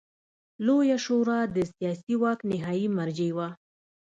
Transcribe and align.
لویه 0.65 0.97
شورا 1.05 1.39
د 1.55 1.57
سیاسي 1.73 2.15
واک 2.21 2.39
نهايي 2.49 2.87
مرجع 2.97 3.29
وه. 3.37 3.47